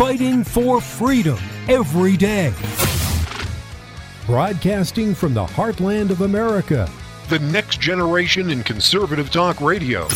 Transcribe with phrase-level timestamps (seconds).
[0.00, 1.36] fighting for freedom
[1.68, 2.54] every day.
[4.24, 6.88] Broadcasting from the heartland of America,
[7.28, 10.08] the next generation in conservative talk radio.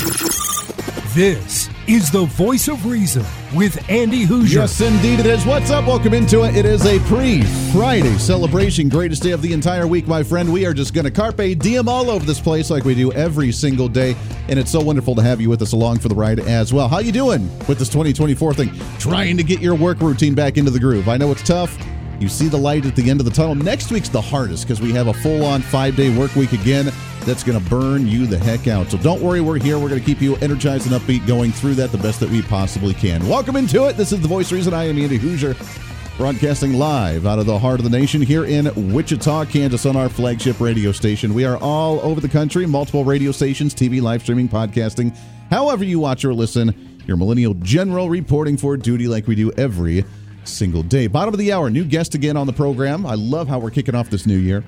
[1.12, 3.24] This is the voice of reason
[3.54, 4.54] with Andy Hooser.
[4.54, 5.44] Yes, indeed it is.
[5.44, 5.86] What's up?
[5.86, 6.56] Welcome into it.
[6.56, 8.88] It is a pre-Friday celebration.
[8.88, 10.52] Greatest day of the entire week, my friend.
[10.52, 13.52] We are just going to carpe diem all over this place like we do every
[13.52, 14.16] single day,
[14.48, 16.88] and it's so wonderful to have you with us along for the ride as well.
[16.88, 18.72] How you doing with this 2024 thing?
[18.98, 21.08] Trying to get your work routine back into the groove.
[21.08, 21.76] I know it's tough.
[22.20, 23.54] You see the light at the end of the tunnel.
[23.54, 27.62] Next week's the hardest because we have a full-on five-day work week again that's going
[27.62, 28.90] to burn you the heck out.
[28.90, 29.78] So don't worry, we're here.
[29.78, 32.42] We're going to keep you energized and upbeat going through that the best that we
[32.42, 33.26] possibly can.
[33.28, 33.96] Welcome into it.
[33.96, 34.72] This is The Voice Reason.
[34.72, 35.54] I am Andy Hooser.
[36.16, 40.08] broadcasting live out of the heart of the nation here in Wichita, Kansas on our
[40.08, 41.34] flagship radio station.
[41.34, 45.16] We are all over the country, multiple radio stations, TV, live streaming, podcasting.
[45.50, 50.04] However you watch or listen, your millennial general reporting for duty like we do every
[50.44, 51.06] single day.
[51.06, 53.06] Bottom of the hour, new guest again on the program.
[53.06, 54.64] I love how we're kicking off this new year.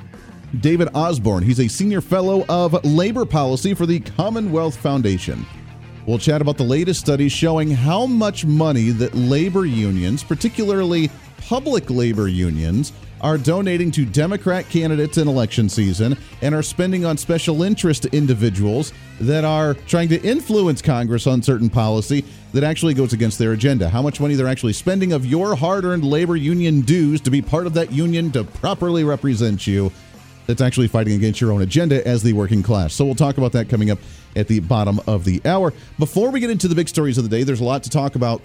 [0.61, 1.43] David Osborne.
[1.43, 5.45] He's a senior fellow of labor policy for the Commonwealth Foundation.
[6.07, 11.11] We'll chat about the latest studies showing how much money that labor unions, particularly
[11.49, 12.93] public labor unions,
[13.27, 18.93] are donating to Democrat candidates in election season and are spending on special interest individuals
[19.21, 23.89] that are trying to influence Congress on certain policy that actually goes against their agenda.
[23.89, 27.43] How much money they're actually spending of your hard earned labor union dues to be
[27.43, 29.91] part of that union to properly represent you
[30.47, 32.95] that's actually fighting against your own agenda as the working class.
[32.95, 33.99] So we'll talk about that coming up
[34.37, 35.73] at the bottom of the hour.
[35.99, 38.15] Before we get into the big stories of the day, there's a lot to talk
[38.15, 38.41] about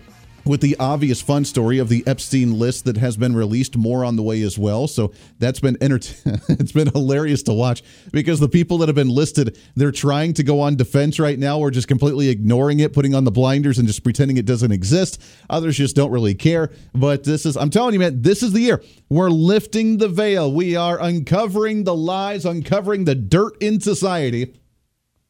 [0.45, 4.15] with the obvious fun story of the Epstein list that has been released more on
[4.15, 4.87] the way as well.
[4.87, 5.97] So that's been enter-
[6.49, 10.43] it's been hilarious to watch because the people that have been listed, they're trying to
[10.43, 13.87] go on defense right now or just completely ignoring it, putting on the blinders and
[13.87, 15.21] just pretending it doesn't exist.
[15.49, 16.71] Others just don't really care.
[16.93, 18.83] But this is I'm telling you man, this is the year.
[19.09, 20.51] We're lifting the veil.
[20.51, 24.55] We are uncovering the lies, uncovering the dirt in society.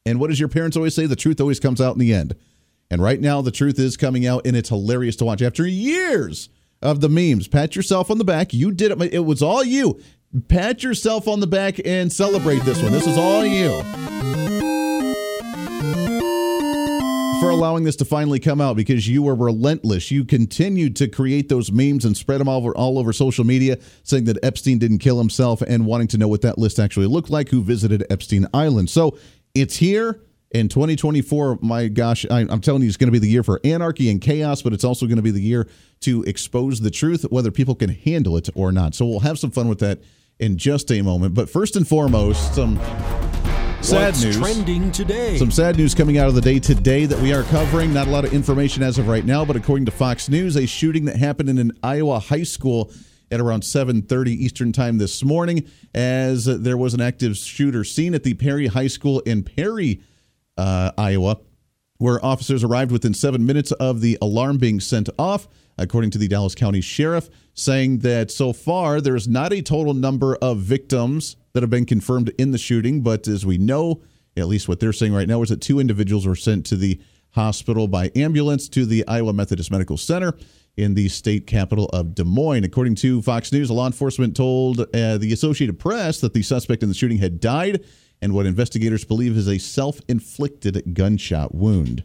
[0.05, 1.05] And what does your parents always say?
[1.05, 2.35] The truth always comes out in the end.
[2.91, 5.41] And right now, the truth is coming out, and it's hilarious to watch.
[5.41, 6.49] After years
[6.81, 8.53] of the memes, pat yourself on the back.
[8.53, 9.13] You did it.
[9.13, 10.01] It was all you.
[10.49, 12.91] Pat yourself on the back and celebrate this one.
[12.91, 13.81] This is all you.
[17.39, 20.11] For allowing this to finally come out because you were relentless.
[20.11, 23.79] You continued to create those memes and spread them all over, all over social media,
[24.03, 27.29] saying that Epstein didn't kill himself and wanting to know what that list actually looked
[27.29, 28.89] like, who visited Epstein Island.
[28.89, 29.17] So
[29.55, 30.21] it's here
[30.53, 33.61] in 2024, my gosh, I, am telling you, it's going to be the year for
[33.63, 35.67] anarchy and chaos, but it's also going to be the year
[36.01, 38.93] to expose the truth, whether people can handle it or not.
[38.93, 39.99] So we'll have some fun with that
[40.39, 41.35] in just a moment.
[41.35, 42.77] But first and foremost, some
[43.81, 44.37] sad What's news.
[44.37, 45.37] trending today.
[45.37, 47.93] Some sad news coming out of the day today that we are covering.
[47.93, 50.65] Not a lot of information as of right now, but according to Fox News, a
[50.65, 52.91] shooting that happened in an Iowa high school
[53.31, 58.23] at around 7:30 Eastern Time this morning as there was an active shooter seen at
[58.23, 60.01] the Perry High School in Perry
[60.61, 61.39] uh, Iowa,
[61.97, 66.27] where officers arrived within seven minutes of the alarm being sent off, according to the
[66.27, 71.63] Dallas County Sheriff, saying that so far there's not a total number of victims that
[71.63, 74.03] have been confirmed in the shooting, but as we know,
[74.37, 77.01] at least what they're saying right now is that two individuals were sent to the
[77.31, 80.37] hospital by ambulance to the Iowa Methodist Medical Center
[80.77, 82.63] in the state capital of Des Moines.
[82.63, 86.89] According to Fox News, law enforcement told uh, the Associated Press that the suspect in
[86.89, 87.83] the shooting had died
[88.21, 92.03] and what investigators believe is a self inflicted gunshot wound.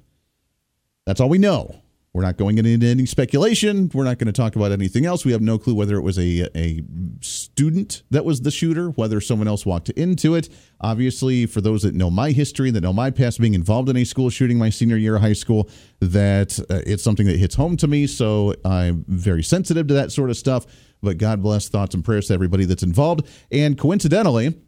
[1.04, 1.82] That's all we know.
[2.16, 3.90] We're not going into any speculation.
[3.92, 5.26] We're not going to talk about anything else.
[5.26, 6.82] We have no clue whether it was a, a
[7.20, 10.48] student that was the shooter, whether someone else walked into it.
[10.80, 14.04] Obviously, for those that know my history, that know my past being involved in a
[14.04, 15.68] school shooting my senior year of high school,
[16.00, 18.06] that uh, it's something that hits home to me.
[18.06, 20.64] So I'm very sensitive to that sort of stuff.
[21.02, 23.28] But God bless thoughts and prayers to everybody that's involved.
[23.52, 24.58] And coincidentally,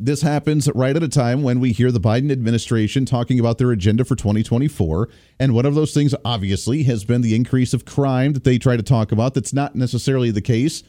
[0.00, 3.70] this happens right at a time when we hear the Biden administration talking about their
[3.70, 5.10] agenda for 2024.
[5.38, 8.78] And one of those things, obviously, has been the increase of crime that they try
[8.78, 9.34] to talk about.
[9.34, 10.82] That's not necessarily the case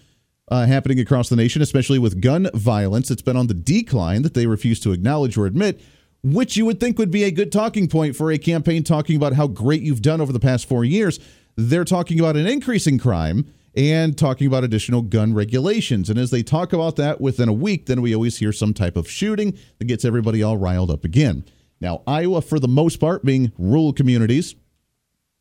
[0.50, 3.12] uh, happening across the nation, especially with gun violence.
[3.12, 5.82] It's been on the decline that they refuse to acknowledge or admit,
[6.24, 9.34] which you would think would be a good talking point for a campaign talking about
[9.34, 11.20] how great you've done over the past four years.
[11.58, 16.10] They're talking about an increase in crime and talking about additional gun regulations.
[16.10, 18.98] And as they talk about that within a week, then we always hear some type
[18.98, 21.46] of shooting that gets everybody all riled up again.
[21.80, 24.56] Now, Iowa, for the most part, being rural communities,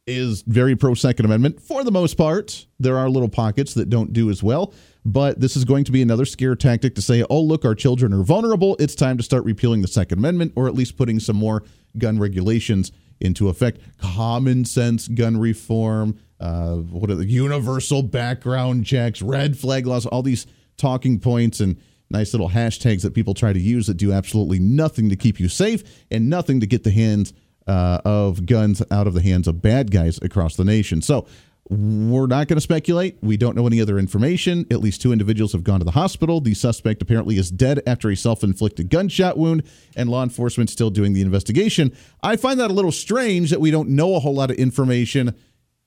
[0.06, 2.67] is very pro Second Amendment for the most part.
[2.79, 4.73] There are little pockets that don't do as well,
[5.05, 8.12] but this is going to be another scare tactic to say, oh, look, our children
[8.12, 8.76] are vulnerable.
[8.79, 11.62] It's time to start repealing the Second Amendment or at least putting some more
[11.99, 13.81] gun regulations into effect.
[14.00, 20.23] Common sense gun reform uh, what are the universal background checks, red flag laws, all
[20.23, 20.47] these
[20.77, 21.77] talking points and
[22.11, 25.49] nice little hashtags that people try to use that do absolutely nothing to keep you
[25.49, 27.33] safe and nothing to get the hands
[27.67, 31.03] uh, of guns out of the hands of bad guys across the nation.
[31.03, 31.27] So
[31.69, 33.19] we're not going to speculate.
[33.23, 34.67] We don't know any other information.
[34.73, 36.41] At least two individuals have gone to the hospital.
[36.41, 39.63] The suspect apparently is dead after a self inflicted gunshot wound,
[39.95, 41.97] and law enforcement still doing the investigation.
[42.25, 45.37] I find that a little strange that we don't know a whole lot of information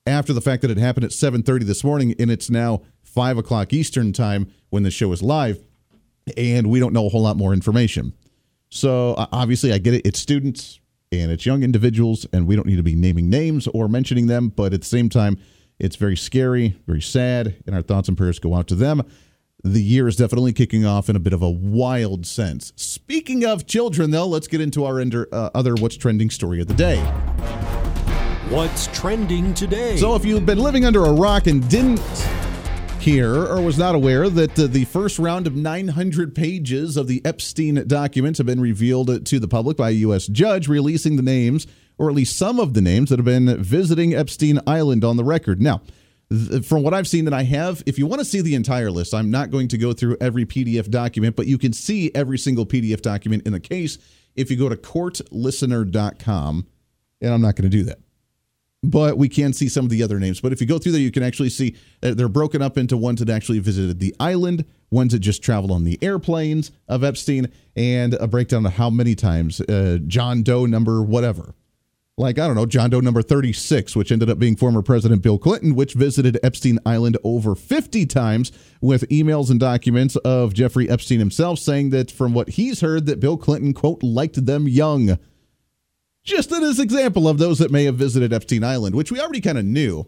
[0.06, 3.74] after the fact that it happened at 7.30 this morning and it's now 5 o'clock
[3.74, 5.64] eastern time when the show is live
[6.38, 8.14] and we don't know a whole lot more information
[8.70, 10.80] so obviously i get it it's students
[11.12, 14.50] and it's young individuals and we don't need to be naming names or mentioning them
[14.50, 15.38] but at the same time
[15.80, 19.04] it's very scary, very sad, and our thoughts and prayers go out to them.
[19.64, 22.74] The year is definitely kicking off in a bit of a wild sense.
[22.76, 26.68] Speaking of children, though, let's get into our ender, uh, other What's Trending story of
[26.68, 27.83] the day.
[28.50, 29.98] What's trending today?
[29.98, 32.00] So, if you've been living under a rock and didn't
[33.00, 37.22] hear or was not aware that uh, the first round of 900 pages of the
[37.26, 40.28] Epstein documents have been revealed to the public by a U.S.
[40.28, 41.68] judge, releasing the names
[41.98, 45.24] or at least some of the names that have been visiting Epstein Island on the
[45.24, 45.62] record.
[45.62, 45.82] Now,
[46.30, 48.92] th- from what I've seen that I have, if you want to see the entire
[48.92, 52.38] list, I'm not going to go through every PDF document, but you can see every
[52.38, 53.98] single PDF document in the case
[54.36, 56.68] if you go to courtlistener.com,
[57.22, 58.00] and I'm not going to do that.
[58.84, 60.42] But we can see some of the other names.
[60.42, 63.20] But if you go through there, you can actually see they're broken up into ones
[63.20, 68.14] that actually visited the island, ones that just traveled on the airplanes of Epstein, and
[68.16, 71.56] a breakdown of how many times uh, John Doe number whatever
[72.16, 75.40] like, I don't know, John Doe number 36, which ended up being former President Bill
[75.40, 78.52] Clinton, which visited Epstein Island over 50 times
[78.82, 83.20] with emails and documents of Jeffrey Epstein himself saying that from what he's heard that
[83.20, 85.18] Bill Clinton, quote, liked them young.
[86.24, 89.42] Just as an example of those that may have visited Epstein Island, which we already
[89.42, 90.08] kind of knew.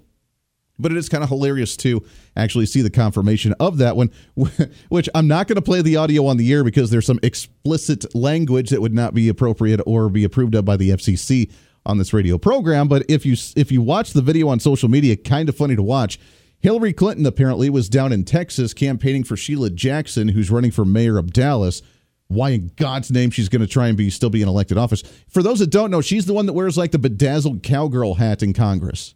[0.78, 4.12] But it is kind of hilarious to actually see the confirmation of that one,
[4.90, 8.14] which I'm not going to play the audio on the air because there's some explicit
[8.14, 11.50] language that would not be appropriate or be approved of by the FCC
[11.86, 12.88] on this radio program.
[12.88, 15.84] But if you if you watch the video on social media, kind of funny to
[15.84, 16.20] watch.
[16.60, 21.18] Hillary Clinton apparently was down in Texas campaigning for Sheila Jackson, who's running for mayor
[21.18, 21.82] of Dallas.
[22.28, 25.04] Why in God's name she's going to try and be still be in elected office?
[25.28, 28.42] For those that don't know, she's the one that wears like the bedazzled cowgirl hat
[28.42, 29.14] in Congress.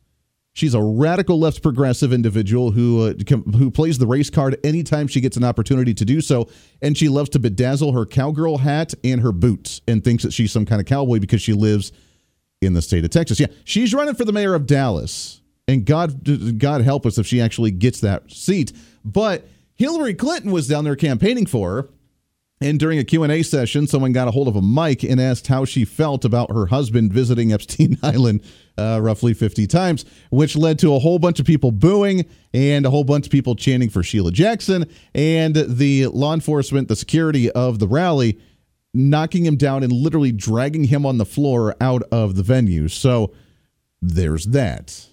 [0.54, 3.14] She's a radical left progressive individual who uh,
[3.58, 6.50] who plays the race card anytime she gets an opportunity to do so,
[6.82, 10.52] and she loves to bedazzle her cowgirl hat and her boots, and thinks that she's
[10.52, 11.92] some kind of cowboy because she lives
[12.62, 13.40] in the state of Texas.
[13.40, 17.40] Yeah, she's running for the mayor of Dallas, and God, God help us if she
[17.40, 18.74] actually gets that seat.
[19.06, 21.90] But Hillary Clinton was down there campaigning for her,
[22.62, 25.64] and during a Q&A session, someone got a hold of a mic and asked how
[25.64, 28.44] she felt about her husband visiting Epstein Island
[28.78, 32.90] uh, roughly 50 times, which led to a whole bunch of people booing and a
[32.90, 34.86] whole bunch of people chanting for Sheila Jackson.
[35.16, 38.38] And the law enforcement, the security of the rally,
[38.94, 42.90] knocking him down and literally dragging him on the floor out of the venue.
[42.90, 43.32] So
[44.02, 45.08] there's that.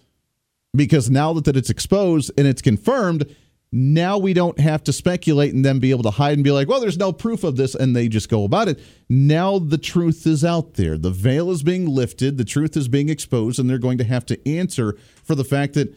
[0.74, 3.34] Because now that it's exposed and it's confirmed,
[3.76, 6.66] now we don't have to speculate and then be able to hide and be like,
[6.66, 8.80] well, there's no proof of this, and they just go about it.
[9.10, 10.96] Now the truth is out there.
[10.96, 14.24] The veil is being lifted, the truth is being exposed, and they're going to have
[14.26, 15.94] to answer for the fact that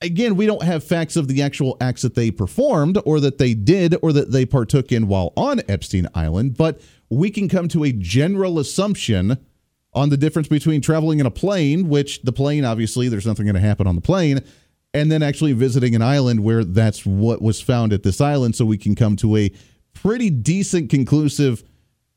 [0.00, 3.52] again, we don't have facts of the actual acts that they performed or that they
[3.52, 6.80] did or that they partook in while on Epstein Island, but
[7.10, 9.38] we can come to a general assumption
[9.92, 13.54] on the difference between traveling in a plane, which the plane, obviously, there's nothing going
[13.54, 14.40] to happen on the plane,
[14.94, 18.54] and then actually visiting an island where that's what was found at this island.
[18.54, 19.50] So we can come to a
[19.92, 21.64] pretty decent, conclusive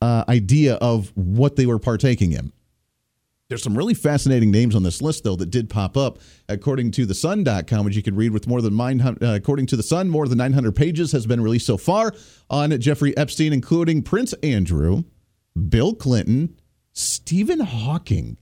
[0.02, 2.54] uh, idea of what they were partaking in.
[3.50, 6.20] There's some really fascinating names on this list, though, that did pop up.
[6.50, 9.78] According to the Sun.com, which you can read with more than 900, uh, according to
[9.78, 12.14] the Sun, more than 900 pages has been released so far
[12.50, 15.04] on Jeffrey Epstein, including Prince Andrew,
[15.70, 16.58] Bill Clinton,
[16.92, 18.38] Stephen Hawking.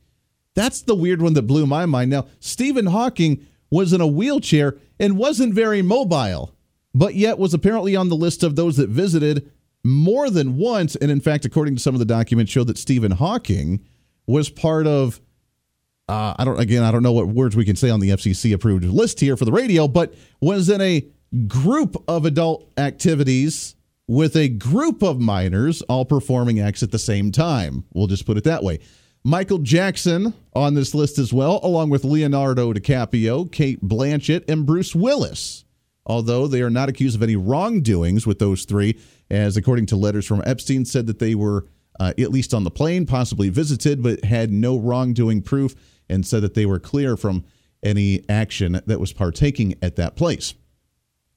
[0.56, 2.10] That's the weird one that blew my mind.
[2.10, 6.56] Now, Stephen Hawking was in a wheelchair and wasn't very mobile,
[6.94, 9.52] but yet was apparently on the list of those that visited
[9.84, 10.96] more than once.
[10.96, 13.86] And in fact, according to some of the documents, showed that Stephen Hawking
[14.28, 15.22] was part of
[16.08, 18.54] uh, I don't again I don't know what words we can say on the FCC
[18.54, 21.06] approved list here for the radio, but was in a
[21.48, 23.76] group of adult activities
[24.08, 27.84] with a group of minors all performing acts at the same time.
[27.94, 28.80] We'll just put it that way.
[29.28, 34.94] Michael Jackson on this list as well, along with Leonardo DiCaprio, Cate Blanchett, and Bruce
[34.94, 35.66] Willis.
[36.06, 39.00] Although they are not accused of any wrongdoings with those three,
[39.32, 41.66] as according to letters from Epstein, said that they were
[42.00, 45.74] uh, at least on the plane, possibly visited, but had no wrongdoing proof
[46.08, 47.44] and said that they were clear from
[47.82, 50.54] any action that was partaking at that place.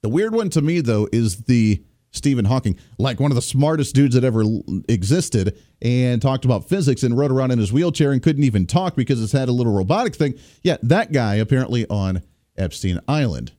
[0.03, 3.95] The weird one to me, though, is the Stephen Hawking, like one of the smartest
[3.95, 4.43] dudes that ever
[4.89, 8.97] existed, and talked about physics and rode around in his wheelchair and couldn't even talk
[8.97, 10.35] because it's had a little robotic thing.
[10.63, 12.23] Yeah, that guy apparently on
[12.57, 13.53] Epstein Island.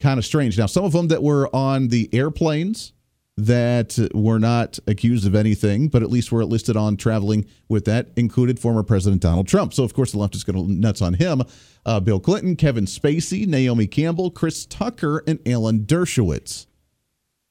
[0.00, 0.58] Kind of strange.
[0.58, 2.92] Now, some of them that were on the airplanes
[3.36, 8.10] that were not accused of anything, but at least were listed on traveling with that
[8.16, 9.74] included former President Donald Trump.
[9.74, 11.42] So, of course, the left is going to nuts on him.
[11.84, 16.66] Uh, Bill Clinton, Kevin Spacey, Naomi Campbell, Chris Tucker, and Alan Dershowitz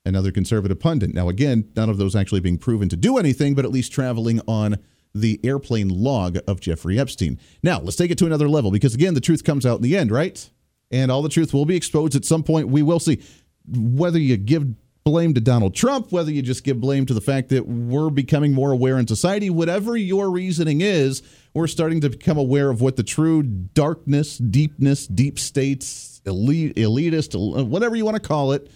[0.05, 1.13] another conservative pundit.
[1.13, 4.41] Now, again, none of those actually being proven to do anything, but at least traveling
[4.47, 4.77] on
[5.15, 7.39] the airplane log of Jeffrey Epstein.
[7.61, 9.95] Now, let's take it to another level because, again, the truth comes out in the
[9.95, 10.49] end, right?
[10.91, 12.67] And all the truth will be exposed at some point.
[12.67, 13.21] We will see
[13.67, 14.65] whether you give
[15.03, 18.53] blame to Donald Trump, whether you just give blame to the fact that we're becoming
[18.53, 21.21] more aware in society, whatever your reasoning is,
[21.53, 27.67] we're starting to become aware of what the true darkness, deepness, deep states, elite, elitist,
[27.67, 28.71] whatever you want to call it,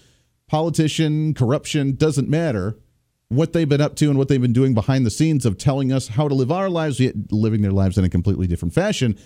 [0.48, 2.78] politician, corruption, doesn't matter.
[3.28, 5.92] What they've been up to and what they've been doing behind the scenes of telling
[5.92, 9.18] us how to live our lives, yet living their lives in a completely different fashion.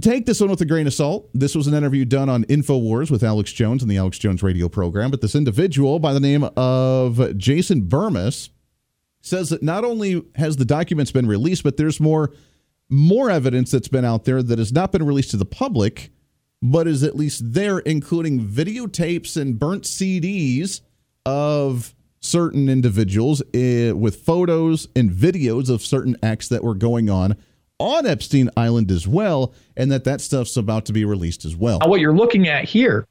[0.00, 1.28] Take this one with a grain of salt.
[1.34, 4.68] This was an interview done on InfoWars with Alex Jones and the Alex Jones radio
[4.68, 5.10] program.
[5.10, 8.50] But this individual by the name of Jason Bermas
[9.20, 12.32] says that not only has the documents been released, but there's more
[12.88, 16.10] more evidence that's been out there that has not been released to the public
[16.62, 20.80] but is at least there, including videotapes and burnt CDs
[21.24, 27.36] of certain individuals uh, with photos and videos of certain acts that were going on
[27.78, 31.78] on Epstein Island as well, and that that stuff's about to be released as well.
[31.78, 33.06] Now, What you're looking at here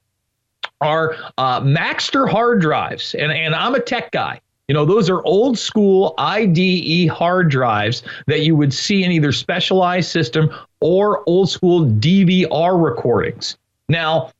[0.81, 4.39] are uh, Maxtor hard drives, and, and I'm a tech guy.
[4.67, 9.31] You know, those are old school IDE hard drives that you would see in either
[9.31, 10.51] specialized system
[10.81, 13.57] or old school DVR recordings.
[13.87, 14.31] Now,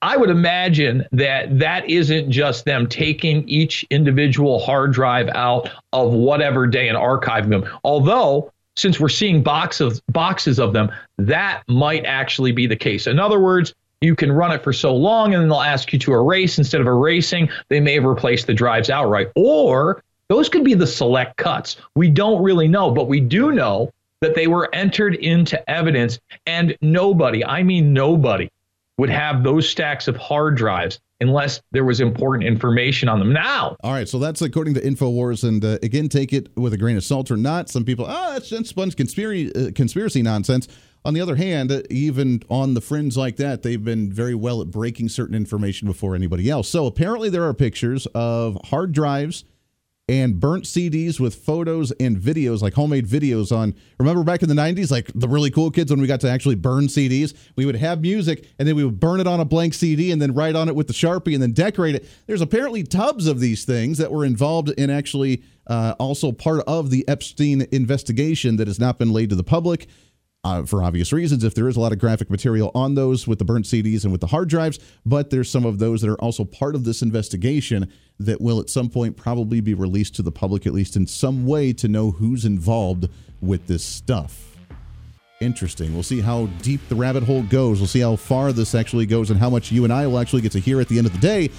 [0.00, 6.12] I would imagine that that isn't just them taking each individual hard drive out of
[6.12, 7.68] whatever day and archiving them.
[7.82, 13.08] Although, since we're seeing boxes of boxes of them, that might actually be the case.
[13.08, 15.98] In other words, you can run it for so long and then they'll ask you
[15.98, 20.62] to erase instead of erasing they may have replaced the drives outright or those could
[20.62, 24.68] be the select cuts we don't really know but we do know that they were
[24.74, 28.48] entered into evidence and nobody i mean nobody
[28.98, 33.76] would have those stacks of hard drives unless there was important information on them now.
[33.82, 35.46] All right, so that's according to InfoWars.
[35.46, 37.68] And uh, again, take it with a grain of salt or not.
[37.68, 40.68] Some people, oh, that's just sponge conspiracy, uh, conspiracy nonsense.
[41.04, 44.70] On the other hand, even on the fringe like that, they've been very well at
[44.70, 46.68] breaking certain information before anybody else.
[46.68, 49.44] So apparently, there are pictures of hard drives
[50.08, 53.74] and burnt CDs with photos and videos, like homemade videos on.
[53.98, 56.54] Remember back in the 90s, like the really cool kids when we got to actually
[56.54, 57.34] burn CDs?
[57.56, 60.20] We would have music and then we would burn it on a blank CD and
[60.20, 62.08] then write on it with the Sharpie and then decorate it.
[62.26, 66.90] There's apparently tubs of these things that were involved in actually uh, also part of
[66.90, 69.88] the Epstein investigation that has not been laid to the public
[70.48, 73.38] uh, for obvious reasons, if there is a lot of graphic material on those with
[73.38, 76.20] the burnt CDs and with the hard drives, but there's some of those that are
[76.20, 80.32] also part of this investigation that will at some point probably be released to the
[80.32, 83.08] public, at least in some way, to know who's involved
[83.42, 84.56] with this stuff.
[85.40, 85.92] Interesting.
[85.92, 87.78] We'll see how deep the rabbit hole goes.
[87.78, 90.42] We'll see how far this actually goes and how much you and I will actually
[90.42, 91.50] get to hear at the end of the day.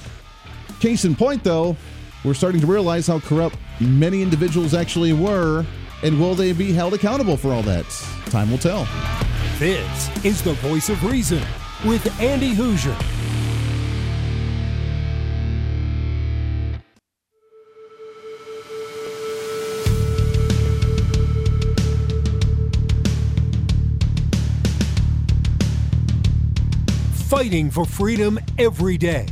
[0.79, 1.77] Case in point, though,
[2.25, 5.63] we're starting to realize how corrupt many individuals actually were
[6.03, 7.85] and will they be held accountable for all that?
[8.27, 8.87] Time will tell.
[9.57, 11.43] This is the voice of reason
[11.85, 12.95] with Andy Hooser.
[27.27, 29.25] Fighting for freedom every day.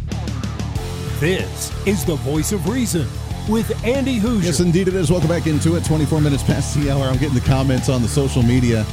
[1.20, 3.08] This is the voice of reason
[3.48, 4.44] with Andy Hooser.
[4.44, 5.10] Yes, indeed it is.
[5.10, 5.86] Welcome back into it.
[5.86, 7.04] 24 minutes past the hour.
[7.04, 8.86] I'm getting the comments on the social media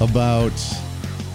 [0.00, 0.52] about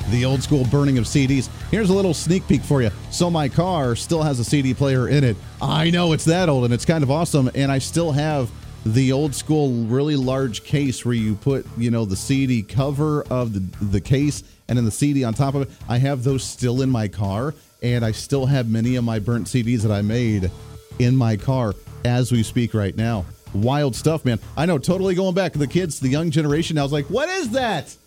[0.09, 1.49] the old school burning of CDs.
[1.69, 2.89] Here's a little sneak peek for you.
[3.09, 5.37] So my car still has a CD player in it.
[5.61, 7.49] I know it's that old and it's kind of awesome.
[7.55, 8.51] And I still have
[8.85, 13.53] the old school, really large case where you put, you know, the CD cover of
[13.53, 15.69] the, the case and then the CD on top of it.
[15.87, 17.53] I have those still in my car,
[17.83, 20.49] and I still have many of my burnt CDs that I made
[20.97, 21.73] in my car
[22.05, 23.25] as we speak right now.
[23.53, 24.39] Wild stuff, man.
[24.55, 25.53] I know, totally going back.
[25.53, 27.87] To the kids, the young generation now is like, what is that?
[27.87, 27.97] Is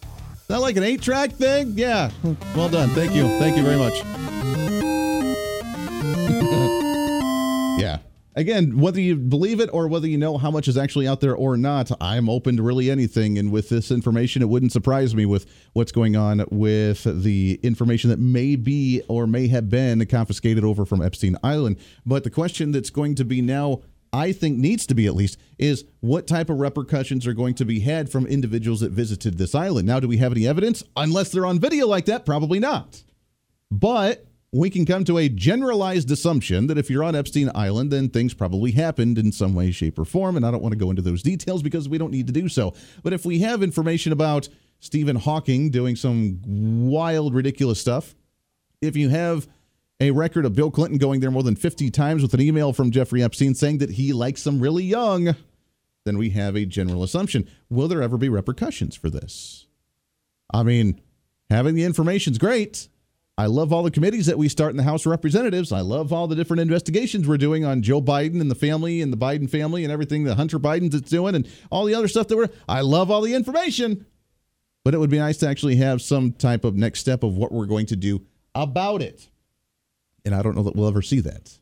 [0.49, 1.73] that like an eight track thing?
[1.77, 2.11] Yeah.
[2.55, 2.91] Well done.
[2.91, 3.25] Thank you.
[3.39, 3.95] Thank you very much.
[7.81, 7.99] yeah.
[8.35, 11.35] Again, whether you believe it or whether you know how much is actually out there
[11.35, 13.39] or not, I'm open to really anything.
[13.39, 18.11] And with this information, it wouldn't surprise me with what's going on with the information
[18.11, 21.79] that may be or may have been confiscated over from Epstein Island.
[22.05, 25.39] But the question that's going to be now I think needs to be at least
[25.59, 29.57] is what type of repercussions are going to be had from individuals that visited this
[29.57, 29.89] island.
[29.89, 30.85] Now, do we have any evidence?
[30.97, 33.03] Unless they're on video like that, probably not.
[33.73, 34.25] But
[34.55, 38.35] we can come to a generalized assumption that if you're on Epstein Island, then things
[38.35, 40.37] probably happened in some way, shape, or form.
[40.37, 42.49] And I don't want to go into those details because we don't need to do
[42.49, 42.73] so.
[43.03, 46.41] But if we have information about Stephen Hawking doing some
[46.89, 48.15] wild, ridiculous stuff,
[48.81, 49.49] if you have
[49.99, 52.93] a record of Bill Clinton going there more than 50 times with an email from
[52.93, 55.35] Jeffrey Epstein saying that he likes them really young,
[56.05, 57.51] then we have a general assumption.
[57.71, 59.67] Will there ever be repercussions for this?
[60.53, 61.01] I mean,
[61.51, 62.89] having the information is great.
[63.37, 65.73] I love all the committees that we start in the House of Representatives.
[65.73, 69.13] I love all the different investigations we're doing on Joe Biden and the family and
[69.13, 72.37] the Biden family and everything that Hunter Biden's doing and all the other stuff that
[72.37, 72.49] we're.
[72.69, 74.07] I love all the information,
[74.85, 77.51] but it would be nice to actually have some type of next step of what
[77.51, 78.25] we're going to do
[78.55, 79.29] about it.
[80.25, 81.59] And I don't know that we'll ever see that,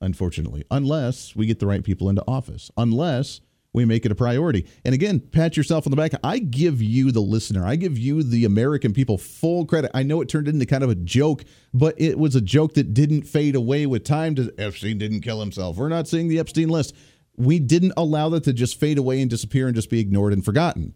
[0.00, 3.40] unfortunately, unless we get the right people into office, unless
[3.76, 4.66] we make it a priority.
[4.86, 6.12] And again, pat yourself on the back.
[6.24, 9.90] I give you, the listener, I give you, the American people, full credit.
[9.92, 12.94] I know it turned into kind of a joke, but it was a joke that
[12.94, 14.34] didn't fade away with time.
[14.36, 15.76] To, Epstein didn't kill himself.
[15.76, 16.96] We're not seeing the Epstein list.
[17.36, 20.42] We didn't allow that to just fade away and disappear and just be ignored and
[20.42, 20.94] forgotten.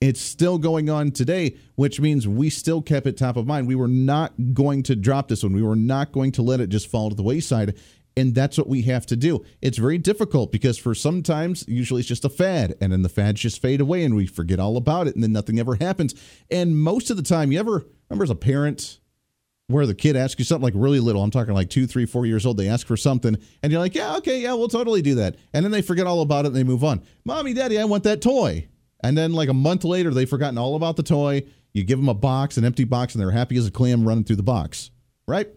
[0.00, 3.66] It's still going on today, which means we still kept it top of mind.
[3.66, 5.52] We were not going to drop this one.
[5.52, 7.76] We were not going to let it just fall to the wayside.
[8.16, 9.44] And that's what we have to do.
[9.60, 13.40] It's very difficult because for sometimes, usually it's just a fad, and then the fads
[13.40, 16.14] just fade away and we forget all about it, and then nothing ever happens.
[16.50, 18.98] And most of the time, you ever remember as a parent
[19.68, 22.26] where the kid asks you something like really little, I'm talking like two, three, four
[22.26, 25.14] years old, they ask for something, and you're like, yeah, okay, yeah, we'll totally do
[25.16, 25.36] that.
[25.54, 27.02] And then they forget all about it and they move on.
[27.24, 28.68] Mommy, daddy, I want that toy.
[29.02, 31.42] And then, like a month later, they've forgotten all about the toy.
[31.72, 34.24] You give them a box, an empty box, and they're happy as a clam running
[34.24, 34.90] through the box,
[35.26, 35.48] right?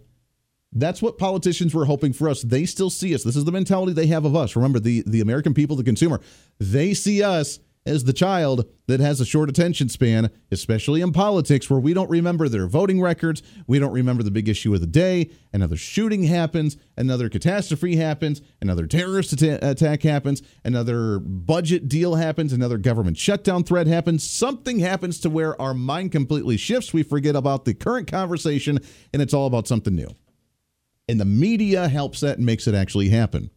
[0.75, 2.41] That's what politicians were hoping for us.
[2.41, 3.23] They still see us.
[3.23, 4.55] This is the mentality they have of us.
[4.55, 6.19] Remember, the, the American people, the consumer,
[6.59, 11.69] they see us as the child that has a short attention span, especially in politics,
[11.69, 13.43] where we don't remember their voting records.
[13.67, 15.29] We don't remember the big issue of the day.
[15.53, 22.79] Another shooting happens, another catastrophe happens, another terrorist attack happens, another budget deal happens, another
[22.79, 24.27] government shutdown threat happens.
[24.27, 26.91] Something happens to where our mind completely shifts.
[26.91, 28.79] We forget about the current conversation,
[29.13, 30.09] and it's all about something new.
[31.07, 33.51] And the media helps that and makes it actually happen.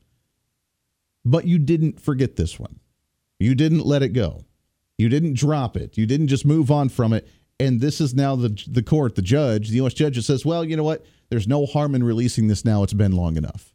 [1.24, 2.80] But you didn't forget this one.
[3.38, 4.44] You didn't let it go.
[4.96, 5.96] You didn't drop it.
[5.96, 7.28] You didn't just move on from it.
[7.60, 9.94] And this is now the the court, the judge, the U.S.
[9.94, 11.04] judge that says, well, you know what?
[11.30, 12.82] There's no harm in releasing this now.
[12.82, 13.74] It's been long enough.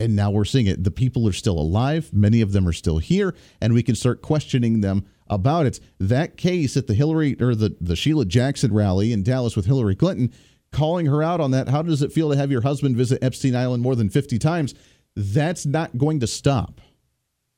[0.00, 0.82] And now we're seeing it.
[0.82, 2.12] The people are still alive.
[2.12, 5.78] Many of them are still here, and we can start questioning them about it.
[6.00, 9.94] That case at the Hillary or the, the Sheila Jackson rally in Dallas with Hillary
[9.94, 10.32] Clinton,
[10.72, 11.68] calling her out on that.
[11.68, 14.74] How does it feel to have your husband visit Epstein Island more than 50 times?
[15.14, 16.80] That's not going to stop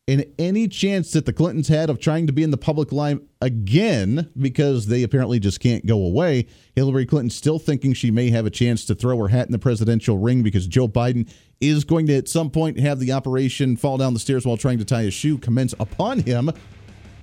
[0.06, 3.26] and any chance that the Clintons had of trying to be in the public line
[3.40, 6.46] again, because they apparently just can't go away,
[6.76, 9.58] Hillary Clinton still thinking she may have a chance to throw her hat in the
[9.58, 13.96] presidential ring because Joe Biden is going to at some point have the operation fall
[13.96, 16.50] down the stairs while trying to tie his shoe commence upon him.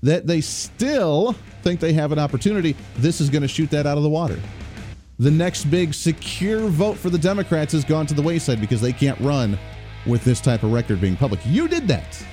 [0.01, 2.75] That they still think they have an opportunity.
[2.95, 4.39] This is going to shoot that out of the water.
[5.21, 8.91] The next big secure vote for the Democrats has gone to the wayside because they
[8.91, 9.55] can't run
[10.07, 11.39] with this type of record being public.
[11.45, 12.25] You did that.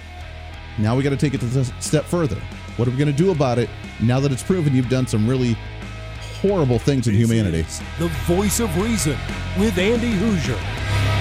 [0.78, 2.40] Now we got to take it a step further.
[2.78, 3.68] What are we going to do about it
[4.00, 5.54] now that it's proven you've done some really
[6.40, 7.60] horrible things in this humanity?
[7.98, 9.18] the voice of reason
[9.58, 11.17] with Andy Hooser.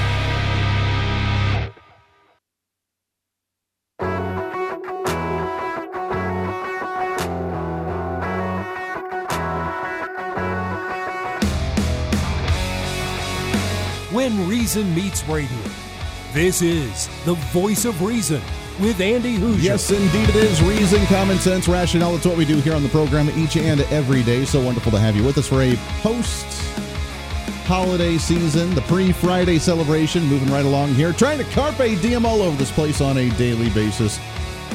[14.45, 15.57] Reason Meets Radio.
[16.31, 18.41] This is the voice of reason
[18.79, 19.63] with Andy Hooser.
[19.63, 20.61] Yes, indeed it is.
[20.61, 22.15] Reason, common sense, rationale.
[22.15, 24.45] It's what we do here on the program each and every day.
[24.45, 26.45] So wonderful to have you with us for a post
[27.65, 30.23] holiday season, the pre Friday celebration.
[30.25, 33.69] Moving right along here, trying to carpe diem all over this place on a daily
[33.71, 34.19] basis.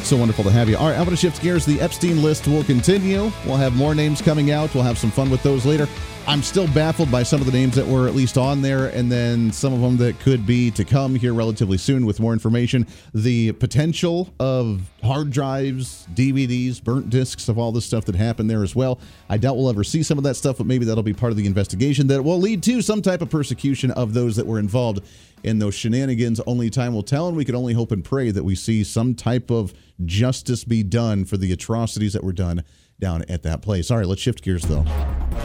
[0.03, 0.77] So wonderful to have you.
[0.77, 1.65] All right, I'm going to shift gears.
[1.65, 3.31] The Epstein list will continue.
[3.47, 4.75] We'll have more names coming out.
[4.75, 5.87] We'll have some fun with those later.
[6.25, 9.11] I'm still baffled by some of the names that were at least on there, and
[9.11, 12.87] then some of them that could be to come here relatively soon with more information.
[13.13, 18.63] The potential of hard drives, DVDs, burnt discs of all the stuff that happened there
[18.63, 19.01] as well.
[19.29, 21.37] I doubt we'll ever see some of that stuff, but maybe that'll be part of
[21.37, 25.01] the investigation that will lead to some type of persecution of those that were involved
[25.43, 26.41] in those shenanigans.
[26.47, 29.17] Only time will tell, and we can only hope and pray that we see some
[29.17, 32.63] type of justice be done for the atrocities that were done
[33.03, 33.91] down at that place.
[33.91, 34.87] All right, let's shift gears though.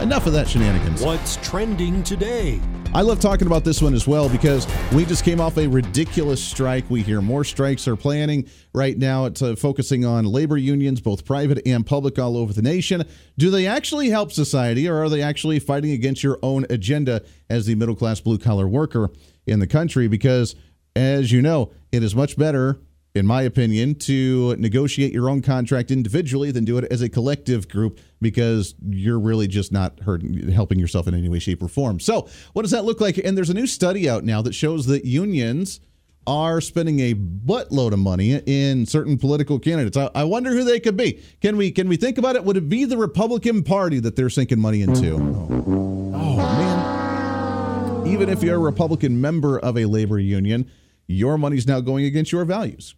[0.00, 1.02] Enough of that shenanigans.
[1.02, 2.60] What's trending today?
[2.94, 6.42] I love talking about this one as well because we just came off a ridiculous
[6.42, 6.88] strike.
[6.88, 9.26] We hear more strikes are planning right now.
[9.26, 13.04] It's uh, focusing on labor unions, both private and public, all over the nation.
[13.36, 17.66] Do they actually help society, or are they actually fighting against your own agenda as
[17.66, 19.10] the middle class blue collar worker
[19.46, 20.06] in the country?
[20.06, 20.54] Because,
[20.94, 22.78] as you know, it is much better
[23.18, 27.68] in my opinion, to negotiate your own contract individually than do it as a collective
[27.68, 32.00] group because you're really just not hurting, helping yourself in any way, shape, or form.
[32.00, 33.18] So, what does that look like?
[33.18, 35.80] And there's a new study out now that shows that unions
[36.26, 39.96] are spending a buttload of money in certain political candidates.
[39.96, 41.22] I, I wonder who they could be.
[41.40, 42.44] Can we can we think about it?
[42.44, 45.14] Would it be the Republican Party that they're sinking money into?
[45.14, 48.06] Oh, oh man!
[48.06, 50.70] Even if you're a Republican member of a labor union,
[51.06, 52.94] your money's now going against your values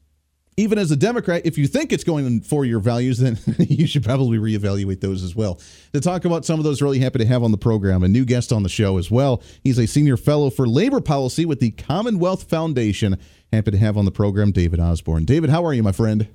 [0.60, 4.04] even as a Democrat, if you think it's going for your values, then you should
[4.04, 5.58] probably reevaluate those as well.
[5.94, 8.26] To talk about some of those, really happy to have on the program a new
[8.26, 9.42] guest on the show as well.
[9.64, 13.18] He's a senior fellow for labor policy with the Commonwealth Foundation.
[13.52, 15.24] Happy to have on the program David Osborne.
[15.24, 16.28] David, how are you, my friend?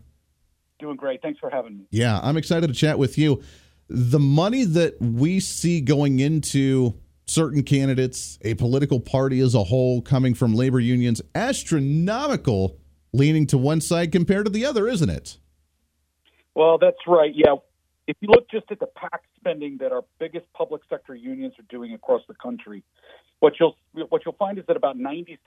[0.79, 1.21] Doing great.
[1.21, 1.85] Thanks for having me.
[1.91, 3.43] Yeah, I'm excited to chat with you.
[3.87, 6.95] The money that we see going into
[7.27, 12.77] certain candidates, a political party as a whole, coming from labor unions, astronomical
[13.15, 15.37] leaning to one side compared to the other, isn't it?
[16.53, 17.31] Well, that's right.
[17.33, 17.55] Yeah.
[18.07, 21.65] If you look just at the PAC spending that our biggest public sector unions are
[21.69, 22.83] doing across the country,
[23.39, 23.77] what you'll
[24.09, 25.37] what you'll find is that about 96%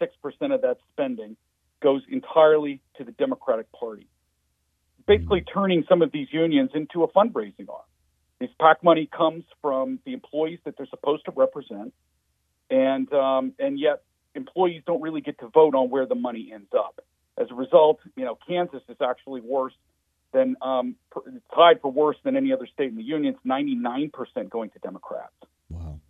[0.55, 1.37] of that spending
[1.81, 4.09] goes entirely to the Democratic Party,
[5.07, 7.87] basically turning some of these unions into a fundraising arm.
[8.41, 11.95] This PAC money comes from the employees that they're supposed to represent,
[12.71, 14.03] and um, and yet
[14.35, 17.01] employees don't really get to vote on where the money ends up.
[17.41, 19.75] As a result, you know, Kansas is actually worse
[20.33, 20.97] than um,
[21.55, 23.35] tied for worse than any other state in the union.
[23.35, 25.33] It's 99% going to Democrats.
[25.71, 26.01] Wow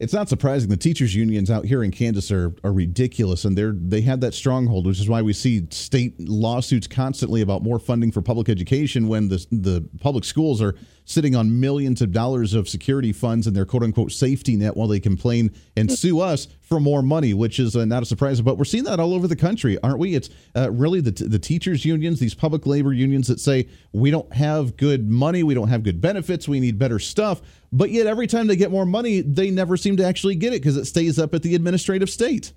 [0.00, 3.74] it's not surprising the teachers unions out here in Kansas are, are ridiculous and they're
[3.76, 8.10] they have that stronghold which is why we see state lawsuits constantly about more funding
[8.10, 10.74] for public education when the the public schools are
[11.10, 14.88] sitting on millions of dollars of security funds and their quote unquote safety net while
[14.88, 18.56] they complain and sue us for more money which is uh, not a surprise but
[18.56, 21.84] we're seeing that all over the country aren't we it's uh, really the the teachers
[21.84, 25.82] unions these public labor unions that say we don't have good money we don't have
[25.82, 27.42] good benefits we need better stuff
[27.72, 30.60] but yet, every time they get more money, they never seem to actually get it
[30.60, 32.52] because it stays up at the administrative state.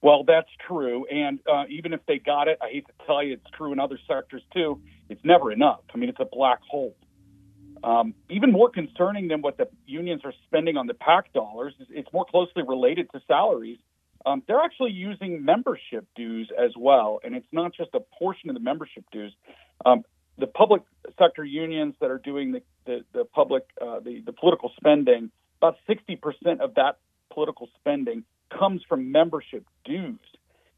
[0.00, 1.06] Well, that's true.
[1.06, 3.80] And uh, even if they got it, I hate to tell you, it's true in
[3.80, 4.80] other sectors too.
[5.08, 5.80] It's never enough.
[5.94, 6.96] I mean, it's a black hole.
[7.84, 12.12] Um, even more concerning than what the unions are spending on the PAC dollars, it's
[12.12, 13.78] more closely related to salaries.
[14.24, 18.54] Um, they're actually using membership dues as well, and it's not just a portion of
[18.54, 19.34] the membership dues.
[19.84, 20.04] Um,
[20.38, 20.82] the public
[21.18, 25.76] sector unions that are doing the the, the public uh, the the political spending, about
[25.86, 26.98] sixty percent of that
[27.32, 28.24] political spending
[28.56, 30.20] comes from membership dues,